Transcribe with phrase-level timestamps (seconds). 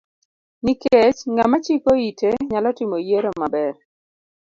[0.63, 3.73] Nikech ng'ama chiko ite nyalo timo yiero maber.